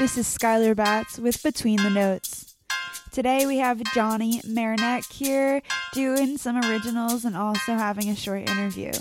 [0.00, 2.54] This is Skylar Batz with Between the Notes.
[3.12, 5.60] Today we have Johnny Mernick here
[5.92, 8.92] doing some originals and also having a short interview.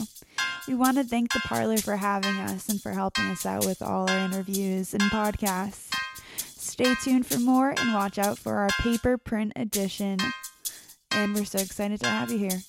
[0.67, 3.81] We want to thank the Parlour for having us and for helping us out with
[3.81, 5.89] all our interviews and podcasts.
[6.35, 10.17] Stay tuned for more and watch out for our paper print edition.
[11.11, 12.59] And we're so excited to have you here.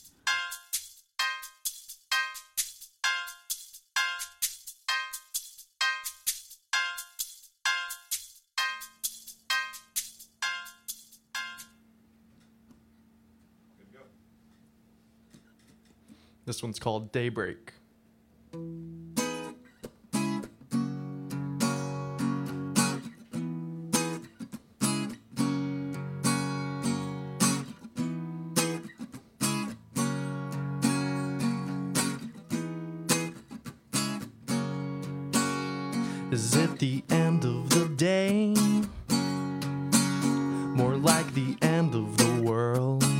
[16.50, 17.74] This one's called Daybreak.
[36.32, 38.54] Is it the end of the day?
[40.74, 43.20] More like the end of the world.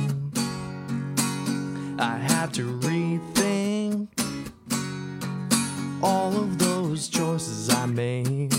[2.01, 4.07] I had to rethink
[6.01, 8.51] all of those choices I made.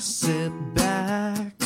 [0.00, 1.63] Sit back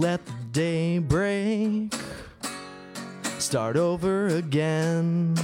[0.00, 1.92] Let the day break,
[3.38, 5.36] start over again.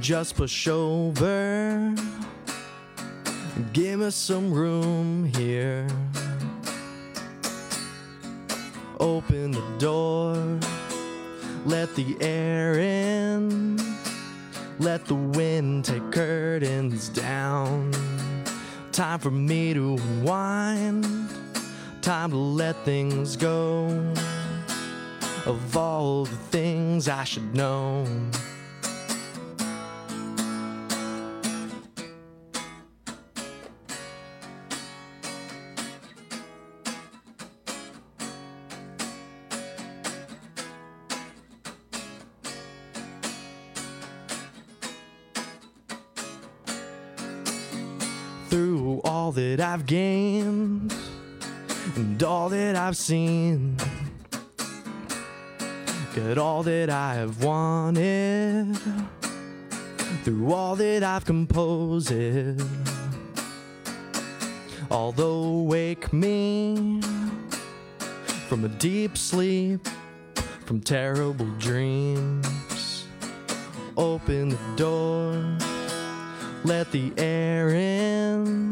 [0.00, 1.92] Just push over,
[3.72, 5.88] give us some room here.
[9.00, 10.36] Open the door,
[11.66, 13.80] let the air in,
[14.78, 17.90] let the wind take curtains down.
[18.92, 21.04] Time for me to unwind,
[22.08, 23.84] time to let things go
[25.44, 28.06] of all the things I should know.
[48.48, 50.97] through all that I've gained
[51.98, 53.76] and all that I've seen.
[56.14, 58.76] Get all that I have wanted
[60.24, 62.12] through all that I've composed.
[64.90, 67.00] Although wake me
[68.48, 69.86] from a deep sleep,
[70.66, 73.06] from terrible dreams.
[73.96, 75.58] Open the door
[76.64, 78.70] let the air in,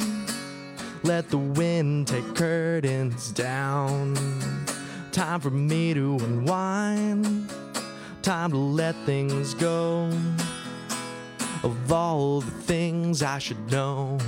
[1.06, 4.16] let the wind take curtains down.
[5.12, 7.48] Time for me to unwind,
[8.22, 10.10] time to let things go
[11.62, 14.18] of all the things I should know.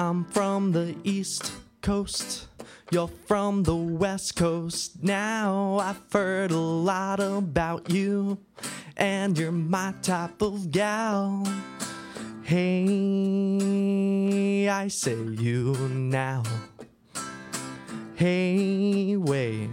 [0.00, 1.52] I'm from the East
[1.82, 2.46] Coast.
[2.90, 5.02] You're from the West Coast.
[5.02, 8.38] Now I've heard a lot about you,
[8.96, 11.46] and you're my type of gal.
[12.44, 13.60] Hey,
[14.70, 16.44] I say you now.
[18.14, 19.68] Hey, wait,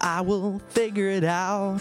[0.00, 1.80] I will figure it out.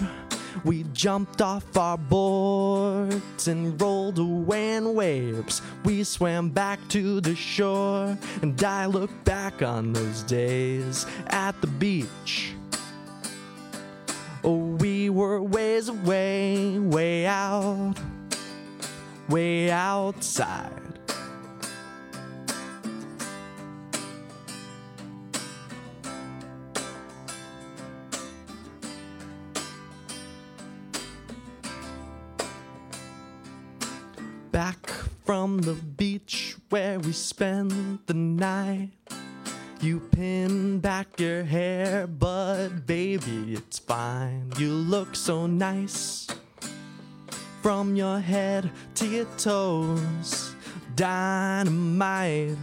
[0.64, 5.62] We jumped off our boards and rolled away in waves.
[5.84, 11.68] We swam back to the shore, and I look back on those days at the
[11.68, 12.54] beach.
[14.44, 17.96] Oh, we were ways away, way out,
[19.30, 20.91] way outside.
[35.26, 38.90] From the beach where we spent the night.
[39.82, 44.52] You pin back your hair, but baby, it's fine.
[44.58, 46.28] You look so nice
[47.62, 50.56] from your head to your toes.
[50.96, 52.58] Dynamite,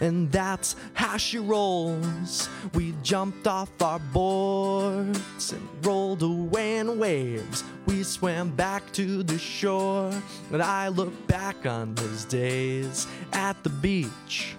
[0.00, 2.48] and that's how she rolls.
[2.74, 7.64] We jumped off our boards and rolled away in waves.
[7.86, 10.12] We swam back to the shore,
[10.52, 14.54] and I look back on those days at the beach.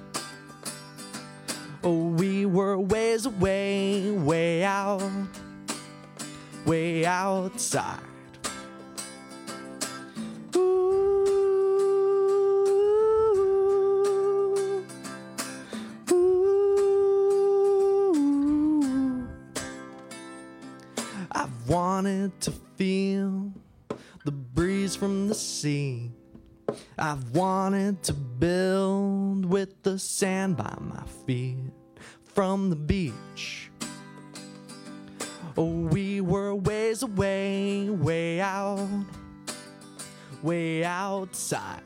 [1.84, 5.02] Oh, we were ways away, way out,
[6.66, 8.11] way outside.
[21.32, 23.52] I've wanted to feel
[24.26, 26.12] the breeze from the sea.
[26.98, 31.72] I've wanted to build with the sand by my feet
[32.24, 33.70] from the beach.
[35.58, 38.88] Oh, we were ways away, way out,
[40.42, 41.84] way outside.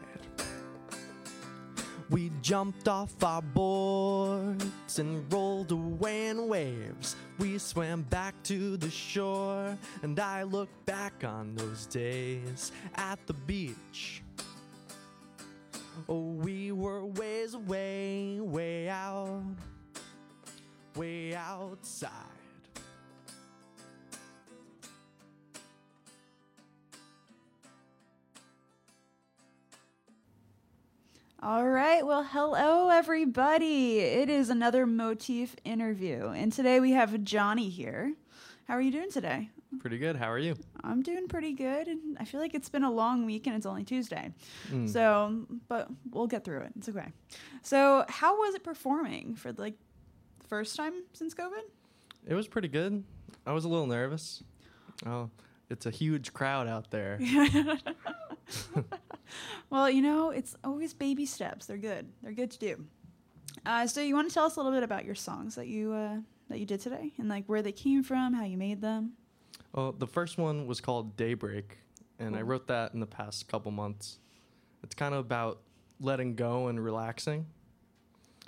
[2.09, 7.15] We jumped off our boards and rolled away in waves.
[7.39, 13.33] We swam back to the shore, and I look back on those days at the
[13.33, 14.21] beach.
[16.07, 19.41] Oh, we were ways away, way out,
[20.95, 22.34] way outside.
[31.45, 32.03] All right.
[32.03, 33.99] Well, hello, everybody.
[33.99, 36.29] It is another Motif interview.
[36.29, 38.15] And today we have Johnny here.
[38.67, 39.51] How are you doing today?
[39.79, 40.15] Pretty good.
[40.15, 40.55] How are you?
[40.83, 41.87] I'm doing pretty good.
[41.87, 44.33] And I feel like it's been a long week and it's only Tuesday.
[44.71, 44.89] Mm.
[44.89, 46.71] So, but we'll get through it.
[46.79, 47.11] It's okay.
[47.61, 49.75] So, how was it performing for like
[50.39, 51.61] the first time since COVID?
[52.27, 53.03] It was pretty good.
[53.45, 54.41] I was a little nervous.
[55.05, 55.29] Oh,
[55.69, 57.19] it's a huge crowd out there.
[59.69, 61.65] well, you know, it's always baby steps.
[61.65, 62.07] They're good.
[62.21, 62.85] They're good to do.
[63.65, 65.93] Uh, so, you want to tell us a little bit about your songs that you
[65.93, 66.17] uh,
[66.49, 69.13] that you did today, and like where they came from, how you made them?
[69.73, 71.77] Well, the first one was called Daybreak,
[72.19, 74.19] and I wrote that in the past couple months.
[74.83, 75.61] It's kind of about
[75.99, 77.45] letting go and relaxing.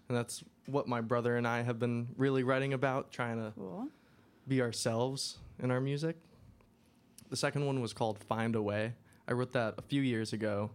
[0.07, 3.87] And that's what my brother and I have been really writing about, trying to Cool.
[4.47, 6.15] be ourselves in our music.
[7.29, 8.93] The second one was called Find a Way.
[9.27, 10.71] I wrote that a few years ago,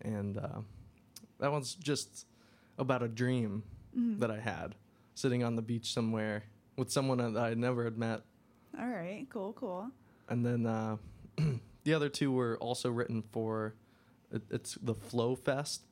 [0.00, 0.60] and uh,
[1.38, 2.26] that one's just
[2.78, 3.62] about a dream
[3.96, 4.18] Mhm.
[4.20, 4.76] that I had
[5.14, 6.44] sitting on the beach somewhere
[6.76, 8.22] with someone that I never had met.
[8.78, 9.26] All right.
[9.28, 9.52] Cool.
[9.52, 9.90] Cool.
[10.28, 10.96] And then uh,
[11.84, 13.74] the other two were also written for
[14.32, 15.82] it, it's the Flow Fest,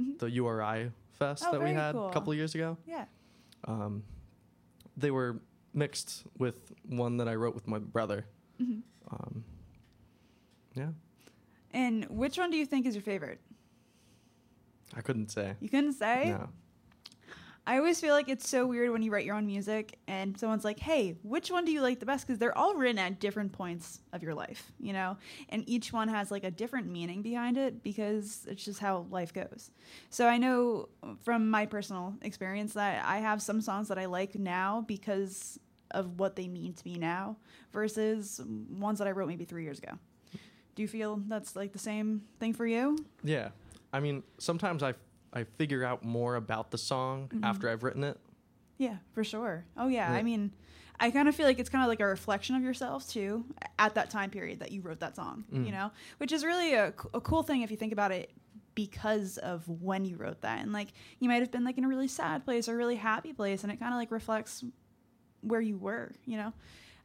[0.00, 0.18] Mhm.
[0.20, 2.08] the URI Fest Oh, that we had cool.
[2.08, 2.78] a couple years ago.
[2.86, 3.06] Yeah.
[3.64, 4.04] Um,
[4.96, 5.40] they were
[5.74, 8.24] mixed with one that I wrote with my brother.
[8.60, 8.82] Mhm.
[9.10, 9.44] Um,
[10.78, 10.88] yeah,
[11.72, 13.40] And which one do you think is your favorite?
[14.96, 15.54] I couldn't say.
[15.60, 16.30] You couldn't say.
[16.30, 16.48] No.
[17.66, 20.64] I always feel like it's so weird when you write your own music and someone's
[20.64, 23.52] like, "Hey, which one do you like the best?" Because they're all written at different
[23.52, 25.18] points of your life, you know,
[25.50, 29.34] and each one has like a different meaning behind it because it's just how life
[29.34, 29.70] goes.
[30.08, 30.88] So I know
[31.20, 36.18] from my personal experience that I have some songs that I like now because of
[36.18, 37.36] what they mean to me now,
[37.70, 39.92] versus ones that I wrote maybe three years ago.
[40.78, 43.04] Do you feel that's like the same thing for you?
[43.24, 43.48] Yeah,
[43.92, 44.94] I mean, sometimes I
[45.32, 47.44] I figure out more about the song Mhm.
[47.44, 48.16] after I've written it.
[48.76, 49.64] Yeah, for sure.
[49.76, 50.16] Oh yeah, Yeah.
[50.18, 50.52] I mean,
[51.00, 53.44] I kind of feel like it's kind of like a reflection of yourself too
[53.76, 55.42] at that time period that you wrote that song.
[55.50, 55.72] You Mm.
[55.72, 58.30] know, which is really a cool thing if you think about it
[58.76, 61.88] because of when you wrote that and like you might have been like in a
[61.88, 64.62] really sad place or really happy place and it kind of like reflects
[65.40, 66.52] where you were you know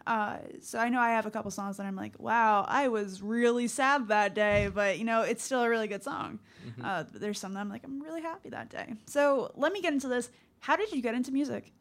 [0.05, 3.21] Uh, so I know I have a couple songs that I'm like, wow, I was
[3.21, 6.39] really sad that day, but you know, it's still a really good song.
[6.67, 6.83] Mm-hmm.
[6.85, 8.95] Uh, there's some that I'm like, I'm really happy that day.
[9.05, 10.29] So let me get into this.
[10.59, 11.71] How did you get into music?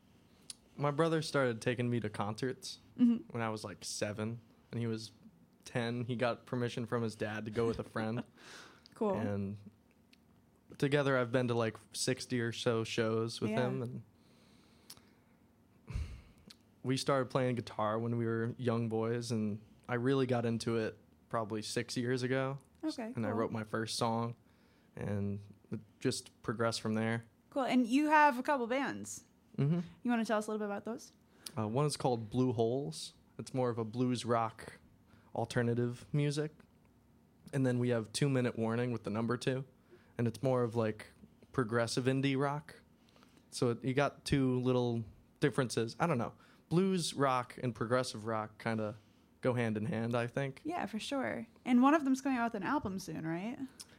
[0.77, 4.39] My brother started taking me to concerts hmm when I was like seven,
[4.71, 5.11] and he was
[5.65, 6.05] ten.
[6.05, 8.23] He got permission from his dad to go with a friend,
[8.95, 9.17] Cool.
[9.19, 9.57] and
[10.79, 13.67] together I've been to like sixty or so shows with Yeah.
[13.67, 14.03] him, and
[16.83, 19.59] we started playing guitar when we were young boys, and
[19.89, 20.97] I really got into it
[21.29, 23.13] probably six years ago, okay.
[23.15, 24.35] and I wrote my first song,
[24.97, 25.39] and
[25.71, 27.25] it just progressed from there.
[27.51, 27.65] Cool.
[27.65, 29.25] And you have a couple bands.
[29.57, 31.13] hmm You want to tell us a little bit about those?
[31.59, 33.13] Uh, one is called Blue Holes.
[33.39, 34.73] It's more of a blues rock
[35.35, 36.53] alternative music.
[37.53, 39.65] And then we have Two Minute Warning with the number two.
[40.17, 41.07] And it's more of like
[41.53, 42.75] progressive indie rock.
[43.51, 45.05] So it, you got two little
[45.41, 45.97] differences.
[46.01, 46.33] I don't know.
[46.73, 48.95] Blues rock and progressive rock kind of
[49.43, 50.63] go hand in hand, I think.
[50.65, 51.47] Yeah, for sure.
[51.67, 53.59] And one of them's coming out with an album soon, right?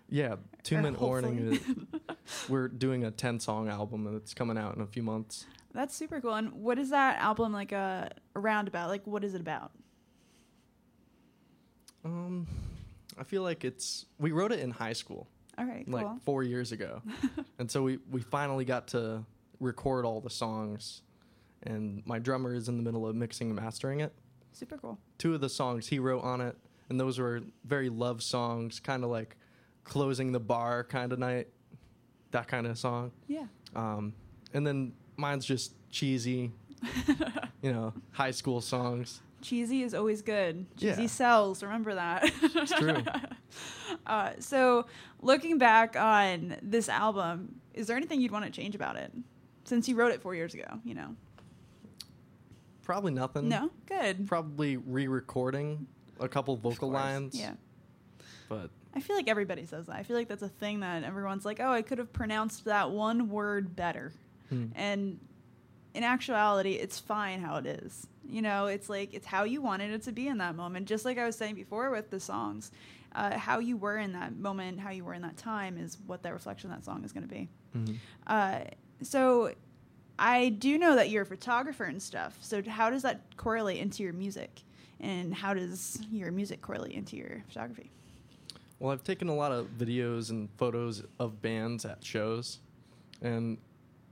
[0.10, 1.54] Yeah, Two Or Minute Warning.
[1.54, 1.60] Is,
[2.50, 5.46] we're doing a 10 song album and it's coming out in a few months.
[5.72, 6.34] That's super cool.
[6.34, 8.90] And what is that album like uh, around about?
[8.90, 9.72] Like, what is it about?
[12.04, 12.48] Um,
[13.20, 14.06] I feel like it's.
[14.20, 15.28] We wrote it in high school.
[15.58, 15.94] All right, cool.
[15.94, 17.04] like four years ago,
[17.60, 19.24] and so we we finally got to
[19.60, 21.02] record all the songs,
[21.66, 24.14] and my drummer is in the middle of mixing and mastering it.
[24.52, 24.98] super cool.
[25.18, 26.56] Two of the songs he wrote on it,
[26.90, 29.36] and those were very love songs, kind of like
[29.84, 31.48] closing the bar kind of night,
[32.32, 33.12] that kind of song.
[33.28, 33.46] Yeah.
[33.76, 34.14] Um,
[34.54, 36.52] and then mine's just cheesy,
[37.62, 39.22] you know, high school songs.
[39.42, 40.66] Cheesy is always good.
[40.78, 41.08] Cheesy Yeah.
[41.08, 41.62] sells.
[41.64, 42.32] Remember that.
[42.42, 43.04] It's true.
[44.08, 44.86] Uh, so,
[45.22, 49.12] looking back on this album, is there anything you'd want to change about it?
[49.66, 51.16] Since you wrote it four years ago, you know.
[52.84, 53.48] Probably nothing.
[53.50, 54.28] No, good.
[54.28, 55.88] Probably re-recording
[56.20, 57.02] a couple vocal course.
[57.02, 57.40] lines.
[57.40, 57.54] Yeah.
[58.50, 59.96] But I feel like everybody says that.
[59.96, 62.92] I feel like that's a thing that everyone's like, oh, I could have pronounced that
[62.92, 64.12] one word better.
[64.50, 64.66] hmm.
[64.76, 65.20] And
[65.94, 68.08] in actuality, it's fine how it is.
[68.28, 70.88] You know, it's like it's how you wanted it to be in that moment.
[70.88, 72.72] Just like I was saying before with the songs,
[73.16, 76.24] uh, how you were in that moment, how you were in that time is what
[76.24, 77.50] that reflection of that song is going to be.
[77.76, 77.98] Mhm.
[78.26, 78.60] Uh,
[79.02, 79.54] so
[80.26, 82.38] I do know that you're a photographer and stuff.
[82.40, 84.62] So how does that correlate into your music?
[85.02, 87.92] And how does your music correlate into your photography?
[88.80, 92.60] Well, I've taken a lot of videos and photos of bands at shows,
[93.22, 93.58] and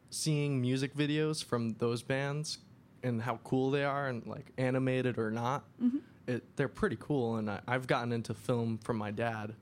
[0.10, 2.58] seeing music videos from those bands
[3.03, 5.98] and how cool they are, and like animated or not, Mm-hmm.
[6.27, 7.38] it they're pretty cool.
[7.38, 9.56] And I, I've gotten into film from my dad.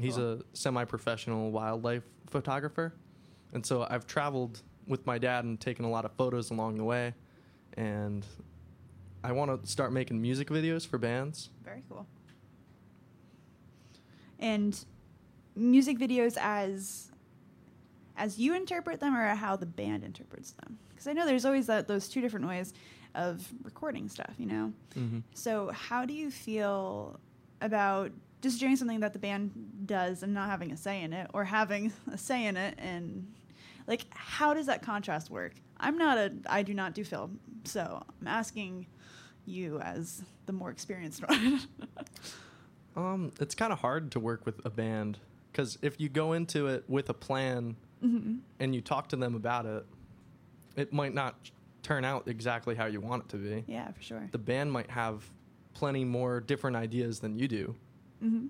[0.00, 0.32] He's cool.
[0.32, 2.92] a semi-professional wildlife photographer,
[3.52, 6.84] and so I've traveled with my dad and taking a lot of photos along the
[6.84, 7.14] way,
[7.76, 8.24] and
[9.24, 11.50] I want to start making music videos for bands.
[11.64, 12.06] Very cool.
[14.38, 14.84] And
[15.54, 17.12] music videos as
[18.16, 20.78] as you interpret them or how the band interprets them?
[20.90, 22.74] Because I know there's always that those two different ways
[23.14, 24.72] of recording stuff, you know.
[24.96, 25.20] Mm-hmm.
[25.34, 27.18] So how do you feel
[27.60, 28.10] about
[28.40, 29.52] just doing something that the band
[29.86, 33.26] does and not having a say in it, or having a say in it, and
[33.86, 35.54] like how does that contrast work?
[35.78, 38.86] I'm not a I do not do film, so I'm asking
[39.46, 41.60] you as the more experienced one.
[42.94, 45.18] Um, it's kind of hard to work with a band
[45.50, 49.34] because if you go into it with a plan hmm and you talk to them
[49.34, 49.84] about it,
[50.76, 51.34] it might not
[51.82, 53.64] turn out exactly how you want it to be.
[53.66, 54.28] Yeah, for sure.
[54.30, 55.24] The band might have
[55.74, 57.74] plenty more different ideas than you do,
[58.22, 58.46] Mm-hmm.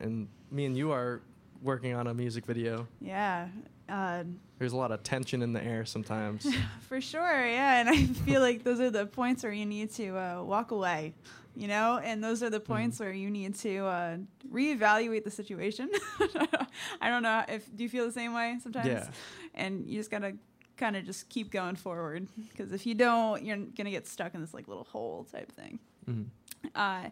[0.00, 1.20] and me and you are
[1.62, 2.88] working on a music video.
[3.00, 3.46] Yeah,
[3.92, 4.24] uh,
[4.58, 6.46] There's a lot of tension in the air sometimes.
[6.88, 7.46] for sure.
[7.46, 10.70] Yeah, and I feel like those are the points where you need to uh, walk
[10.70, 11.14] away,
[11.54, 14.16] you know, and those are the points where you need to uh,
[14.50, 15.90] reevaluate the situation.
[17.00, 18.86] I don't know if do you feel the same way sometimes?
[18.86, 19.08] Yeah.
[19.54, 20.34] And you just gotta
[20.78, 24.40] kind of just keep going forward because if you don't, you're gonna get stuck in
[24.40, 25.78] this like little hole type thing.
[26.10, 26.26] Mhm.
[26.74, 27.10] Uh,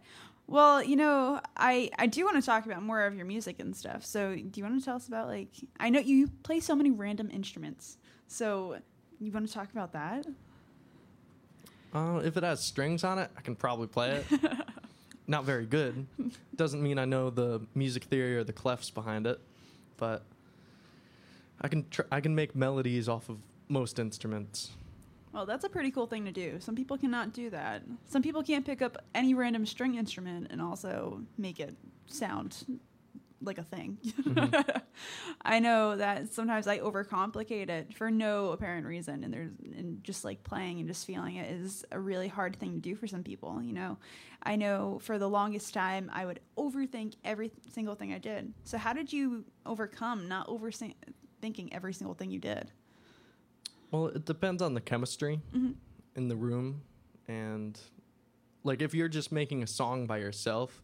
[0.50, 3.74] well, you know, I I do want to talk about more of your music and
[3.74, 4.04] stuff.
[4.04, 6.90] So, do you want to tell us about like I know you play so many
[6.90, 7.96] random instruments.
[8.26, 8.78] So,
[9.20, 10.26] you want to talk about that?
[11.94, 14.40] Uh, if it has strings on it, I can probably play it.
[15.26, 16.06] Not very good.
[16.56, 19.40] Doesn't mean I know the music theory or the clefs behind it,
[19.96, 20.24] but
[21.60, 23.38] I can tr- I can make melodies off of
[23.68, 24.70] most instruments.
[25.32, 26.58] Well, that's a pretty cool thing to do.
[26.60, 27.82] Some people cannot do that.
[28.06, 32.80] Some people can't pick up any random string instrument and also make it sound
[33.42, 33.98] like a thing.
[34.04, 34.78] Mm-hmm.
[35.42, 40.24] I know that sometimes I overcomplicate it for no apparent reason, and there's and just
[40.24, 43.22] like playing and just feeling it is a really hard thing to do for some
[43.22, 43.62] people.
[43.62, 43.98] You know,
[44.42, 48.52] I know for the longest time I would overthink every single thing I did.
[48.64, 52.70] So how did you overcome not overthinking every single thing you did?
[53.90, 55.72] Well, it depends on the chemistry Mm-hmm.
[56.16, 56.82] in the room,
[57.28, 57.78] and
[58.64, 60.82] like if you're just making a song by yourself,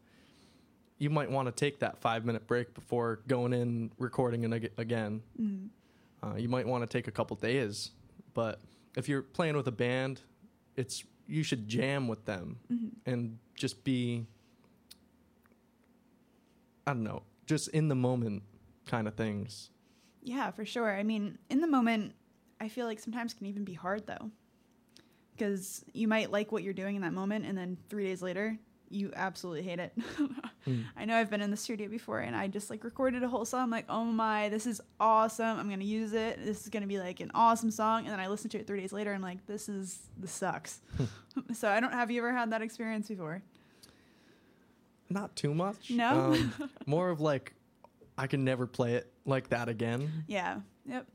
[0.98, 4.72] you might want to take that five minute break before going in recording it ag-
[4.78, 5.22] again.
[5.40, 5.66] Mm-hmm.
[6.28, 7.90] Uh, you might want to take a couple days,
[8.34, 8.60] but
[8.96, 10.22] if you're playing with a band,
[10.76, 12.88] it's you should jam with them Mm-hmm.
[13.10, 14.26] and just be
[16.86, 18.42] I don't know, just in the moment
[18.86, 19.70] kind of things.
[20.22, 20.96] Yeah, for sure.
[20.96, 22.14] I mean, in the moment,
[22.60, 24.30] I feel like sometimes can even be hard though.
[25.34, 28.58] Because you might like what you're doing in that moment, and then three days later,
[28.88, 29.92] you absolutely hate it.
[30.66, 30.82] Mm.
[30.96, 33.44] I know I've been in the studio before, and I just like recorded a whole
[33.44, 33.62] song.
[33.62, 35.60] I'm like, oh my, this is awesome.
[35.60, 36.44] I'm gonna use it.
[36.44, 38.02] This is gonna be like an awesome song.
[38.02, 40.32] And then I listen to it three days later, and I'm like, this is this
[40.32, 40.80] sucks.
[41.52, 41.92] so I don't.
[41.92, 43.42] Have you ever had that experience before?
[45.08, 45.90] Not too much.
[45.90, 46.32] No?
[46.32, 46.52] Um,
[46.84, 47.54] more of like
[48.18, 50.24] I can never play it like that again.
[50.26, 50.60] Yeah.
[50.88, 51.06] Yep.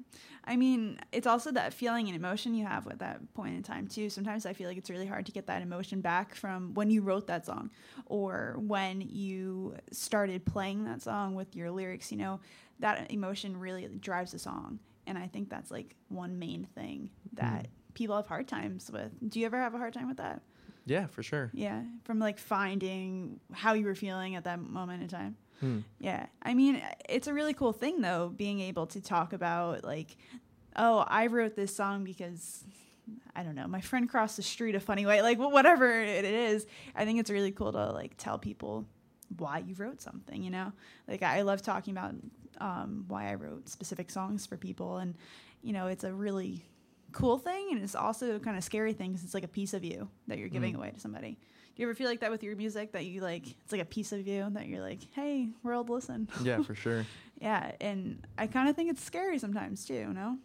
[0.44, 3.88] I mean, it's also that feeling and emotion you have at that point in time
[3.88, 4.10] too.
[4.10, 7.02] Sometimes I feel like it's really hard to get that emotion back from when you
[7.02, 7.70] wrote that song
[8.08, 12.40] or when you started playing that song with your lyrics, you know,
[12.80, 14.80] that emotion really drives the song.
[15.08, 17.94] And I think that's like one main thing that mm-hmm.
[17.94, 19.12] people have hard times with.
[19.30, 20.42] Do you ever have a hard time with that?
[20.86, 21.52] Yeah, for sure.
[21.54, 25.38] Yeah, from like finding how you were feeling at that moment in time.
[25.62, 25.80] Hmm.
[26.00, 26.26] Yeah.
[26.44, 30.18] I mean, it's a really cool thing though, being able to talk about like,
[30.76, 32.64] oh, I wrote this song because
[33.36, 36.66] I don't know, my friend crossed the street a funny way, like whatever it is.
[36.96, 38.86] I think it's really cool to like tell people
[39.38, 40.74] why you wrote something, you know?
[41.08, 42.16] Like I love talking about
[42.60, 45.16] um, why I wrote specific songs for people and
[45.64, 46.66] you know, it's a really
[47.12, 49.84] cool thing and it's also kind of scary thing because it's like a piece of
[49.84, 50.78] you that you're giving Mm.
[50.78, 51.38] away to somebody.
[51.76, 53.86] Do you ever feel like that with your music that you like it's like a
[53.86, 56.30] piece of you that you're like, hey, world, listen.
[56.44, 57.06] Yeah, for sure.
[57.42, 60.38] Yeah, and I kind of think it's scary sometimes too, no?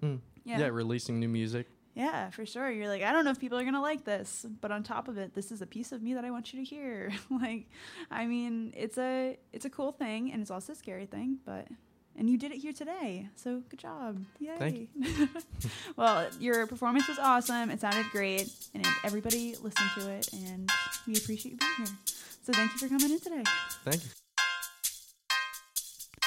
[0.00, 0.18] Mm.
[0.44, 0.58] Yeah.
[0.58, 1.68] yeah, releasing new music.
[1.94, 2.68] Yeah, for sure.
[2.68, 5.06] You're like, I don't know if people are going to like this, but on top
[5.06, 7.12] of it, this is a piece of me that I want you to hear.
[7.30, 7.66] like,
[8.10, 11.68] I mean, it's a it's a cool thing and it's also a scary thing, but
[12.16, 13.28] and you did it here today.
[13.36, 14.24] So, good job.
[14.38, 14.56] Yay.
[14.58, 15.28] Thank you.
[15.96, 17.70] well, your performance was awesome.
[17.70, 20.70] It sounded great and everybody listened to it and
[21.06, 21.96] we appreciate you being here.
[22.42, 23.44] So, thank you for coming in today.
[23.84, 24.10] Thank you.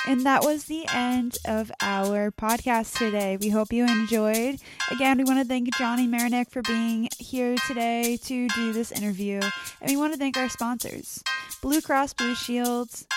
[0.08, 3.38] And that was the end of our podcast today.
[3.38, 4.60] We hope you enjoyed.
[4.92, 9.40] Again, we want to thank Johnny Mernick for being here today to do this interview.
[9.82, 11.24] And we want to thank our sponsors
[11.60, 13.08] Blue Cross Blue Shields,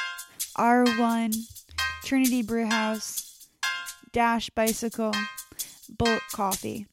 [0.56, 1.34] R1,
[2.08, 3.48] Trinity Brewhouse,
[4.12, 5.12] Dash Bicycle,
[5.90, 6.86] Bolt Coffee.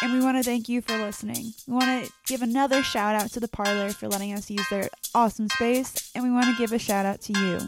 [0.00, 1.52] And we want to thank you for listening.
[1.66, 4.88] We want to give another shout out to the parlor for letting us use their
[5.16, 6.12] awesome space.
[6.14, 7.58] And we want to give a shout out to you.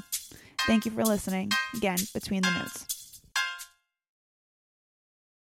[0.68, 1.50] Thank you for listening.
[1.74, 2.95] Again, Between the Notes.